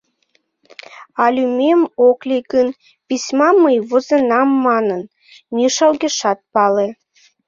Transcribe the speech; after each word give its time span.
А 1.21 1.23
лӱмем 1.35 1.81
ок 2.07 2.19
лий 2.29 2.43
гын, 2.53 2.67
письмам 3.07 3.55
мый 3.63 3.77
возенам 3.89 4.49
манын, 4.65 5.01
Миша 5.55 5.83
огешат 5.91 6.39
пале... 6.53 6.87